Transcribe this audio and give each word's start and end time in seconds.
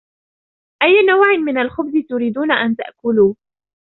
أي 0.83 1.05
نوع 1.07 1.31
من 1.45 1.57
الخبز 1.57 1.91
تريدون 2.09 2.51
أن 2.51 2.75
تأكلوا؟ 2.75 3.33